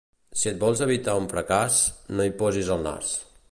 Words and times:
Si 0.43 0.47
et 0.51 0.55
vols 0.63 0.81
evitar 0.85 1.15
un 1.25 1.27
fracàs, 1.35 1.77
no 2.17 2.29
hi 2.29 2.35
posis 2.43 2.75
el 2.79 2.85
nas. 2.91 3.15